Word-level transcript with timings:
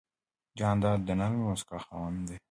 جانداد 0.59 0.99
د 1.05 1.09
نرمې 1.19 1.41
موسکا 1.47 1.77
خاوند 1.85 2.19
دی. 2.29 2.37